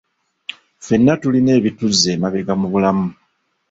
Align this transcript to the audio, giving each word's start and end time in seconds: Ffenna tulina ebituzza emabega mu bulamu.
Ffenna 0.79 1.13
tulina 1.21 1.51
ebituzza 1.59 2.07
emabega 2.15 2.53
mu 2.61 2.67
bulamu. 2.71 3.07